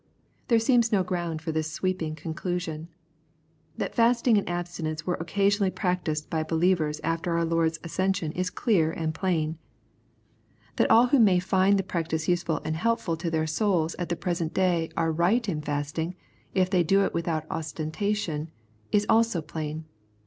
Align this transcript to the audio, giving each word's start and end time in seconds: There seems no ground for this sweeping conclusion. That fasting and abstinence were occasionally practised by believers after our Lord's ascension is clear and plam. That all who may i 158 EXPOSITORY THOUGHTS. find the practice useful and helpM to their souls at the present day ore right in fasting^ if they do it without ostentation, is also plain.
There 0.47 0.57
seems 0.57 0.91
no 0.91 1.03
ground 1.03 1.43
for 1.43 1.51
this 1.51 1.71
sweeping 1.71 2.15
conclusion. 2.15 2.87
That 3.77 3.93
fasting 3.93 4.35
and 4.35 4.49
abstinence 4.49 5.05
were 5.05 5.13
occasionally 5.19 5.69
practised 5.69 6.27
by 6.27 6.41
believers 6.41 6.99
after 7.03 7.37
our 7.37 7.45
Lord's 7.45 7.79
ascension 7.83 8.31
is 8.31 8.49
clear 8.49 8.91
and 8.91 9.13
plam. 9.13 9.57
That 10.77 10.89
all 10.89 11.05
who 11.09 11.19
may 11.19 11.33
i 11.33 11.35
158 11.35 11.37
EXPOSITORY 11.37 11.37
THOUGHTS. 11.37 11.51
find 11.51 11.77
the 11.77 11.83
practice 11.83 12.27
useful 12.27 12.61
and 12.65 12.75
helpM 12.75 13.19
to 13.19 13.29
their 13.29 13.45
souls 13.45 13.93
at 13.99 14.09
the 14.09 14.15
present 14.15 14.55
day 14.55 14.89
ore 14.97 15.11
right 15.11 15.47
in 15.47 15.61
fasting^ 15.61 16.15
if 16.55 16.71
they 16.71 16.81
do 16.81 17.03
it 17.05 17.13
without 17.13 17.45
ostentation, 17.51 18.49
is 18.91 19.05
also 19.07 19.39
plain. 19.43 19.85